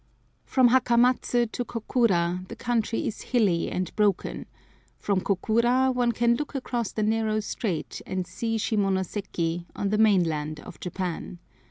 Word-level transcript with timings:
Prom 0.47 0.69
Hakamatsu 0.69 1.45
to 1.51 1.63
Kokura 1.63 2.43
the 2.47 2.55
country 2.55 3.05
is 3.05 3.21
hilly 3.21 3.69
and 3.69 3.95
broken; 3.95 4.47
from 4.97 5.21
Kokura 5.21 5.93
one 5.93 6.11
can 6.11 6.33
look 6.35 6.55
across 6.55 6.91
the 6.91 7.03
narrow 7.03 7.39
strait 7.39 8.01
and 8.07 8.25
see 8.25 8.57
Shimonoseki, 8.57 9.67
on 9.75 9.89
the 9.89 9.99
mainland 9.99 10.59
of 10.61 10.79
Japan. 10.79 11.37